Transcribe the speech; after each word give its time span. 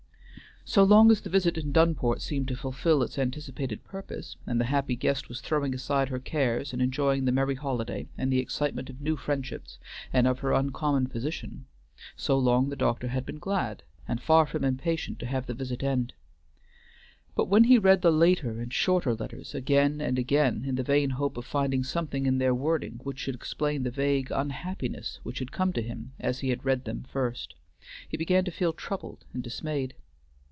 So 0.63 0.83
long 0.83 1.09
as 1.11 1.19
the 1.19 1.29
visit 1.29 1.57
in 1.57 1.73
Dunport 1.73 2.21
seemed 2.21 2.47
to 2.49 2.55
fulfill 2.55 3.01
its 3.03 3.17
anticipated 3.17 3.83
purpose, 3.83 4.37
and 4.45 4.61
the 4.61 4.65
happy 4.65 4.95
guest 4.95 5.27
was 5.27 5.41
throwing 5.41 5.73
aside 5.73 6.07
her 6.07 6.19
cares 6.19 6.71
and 6.71 6.81
enjoying 6.81 7.25
the 7.25 7.31
merry 7.31 7.55
holiday 7.55 8.07
and 8.17 8.31
the 8.31 8.37
excitement 8.39 8.87
of 8.89 9.01
new 9.01 9.17
friendships 9.17 9.79
and 10.13 10.27
of 10.27 10.39
her 10.39 10.53
uncommon 10.53 11.07
position, 11.07 11.65
so 12.15 12.37
long 12.37 12.69
the 12.69 12.75
doctor 12.75 13.07
had 13.07 13.25
been 13.25 13.39
glad, 13.39 13.81
and 14.07 14.21
far 14.21 14.45
from 14.45 14.63
impatient 14.63 15.17
to 15.19 15.25
have 15.25 15.47
the 15.47 15.55
visit 15.55 15.81
end. 15.83 16.13
But 17.35 17.49
when 17.49 17.63
he 17.65 17.79
read 17.79 18.01
the 18.03 18.11
later 18.11 18.61
and 18.61 18.71
shorter 18.71 19.13
letters 19.15 19.55
again 19.55 19.99
and 19.99 20.17
again 20.19 20.63
in 20.65 20.75
the 20.75 20.83
vain 20.83 21.09
hope 21.09 21.35
of 21.37 21.45
finding 21.45 21.83
something 21.83 22.27
in 22.27 22.37
their 22.37 22.53
wording 22.53 23.01
which 23.03 23.19
should 23.19 23.35
explain 23.35 23.81
the 23.83 23.91
vague 23.91 24.29
unhappiness 24.31 25.19
which 25.23 25.39
had 25.39 25.51
come 25.51 25.73
to 25.73 25.81
him 25.81 26.13
as 26.19 26.39
he 26.39 26.49
had 26.49 26.63
read 26.63 26.85
them 26.85 27.03
first, 27.11 27.55
he 28.07 28.15
began 28.15 28.45
to 28.45 28.51
feel 28.51 28.71
troubled 28.71 29.25
and 29.33 29.41
dismayed. 29.43 29.95